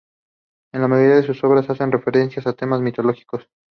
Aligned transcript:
La 0.73 0.87
mayoría 0.87 1.17
de 1.17 1.27
sus 1.27 1.43
obras 1.43 1.69
hacen 1.69 1.91
referencia 1.91 2.41
a 2.43 2.53
temas 2.53 2.81
mitológicos. 2.81 3.47